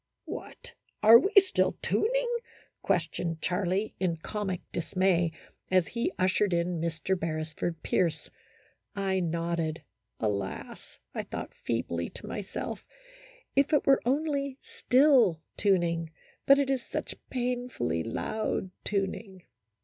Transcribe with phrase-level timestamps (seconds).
[0.25, 0.71] "What!
[1.03, 2.27] are we still tuning?"
[2.81, 5.31] questioned Charlie, in comic dismay,
[5.69, 7.15] as he ushered in Mr.
[7.15, 8.27] Beresford Pierce.
[8.95, 9.83] I nodded.
[10.19, 10.97] Alas!
[11.13, 12.83] I thought feebly to my self,
[13.55, 16.09] if it were only" still" tuning;
[16.47, 19.43] but it is such painfully loud tuning.